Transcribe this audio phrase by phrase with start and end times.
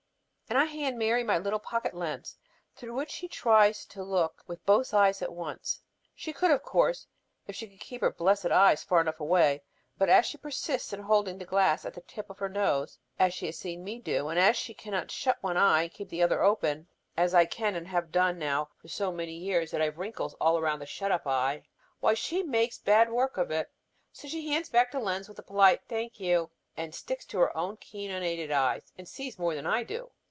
[0.49, 2.37] And I hand Mary my little pocket lens
[2.75, 5.81] through which she tries to look with both eyes at once.
[6.13, 7.07] She could, of course,
[7.47, 9.63] if she would keep her blessed eyes far enough away,
[9.97, 13.33] but as she persists in holding the glass at the tip of her nose as
[13.33, 16.21] she has seen me do, and as she cannot shut one eye and keep the
[16.21, 19.99] other open, as I can, and have done now so many years that I have
[19.99, 21.63] wrinkles all round the shut up eye,
[22.01, 23.71] why, she makes bad work of it.
[24.11, 27.55] So she hands back the lens with a polite "thank you," and sticks to her
[27.55, 28.91] own keen unaided eyes.
[28.97, 30.11] And sees more than I do!